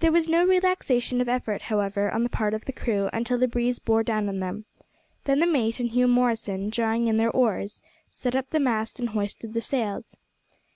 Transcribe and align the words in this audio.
There 0.00 0.10
was 0.10 0.28
no 0.28 0.44
relaxation 0.44 1.20
of 1.20 1.28
effort, 1.28 1.62
however, 1.70 2.10
on 2.10 2.24
the 2.24 2.28
part 2.28 2.52
of 2.52 2.64
the 2.64 2.72
crew 2.72 3.08
until 3.12 3.38
the 3.38 3.46
breeze 3.46 3.78
bore 3.78 4.02
down 4.02 4.28
on 4.28 4.40
them. 4.40 4.64
Then 5.22 5.38
the 5.38 5.46
mate 5.46 5.78
and 5.78 5.90
Hugh 5.90 6.08
Morrison, 6.08 6.68
drawing 6.68 7.06
in 7.06 7.16
their 7.16 7.30
oars, 7.30 7.80
set 8.10 8.34
up 8.34 8.48
the 8.48 8.58
mast 8.58 8.98
and 8.98 9.10
hoisted 9.10 9.54
the 9.54 9.60
sails. 9.60 10.16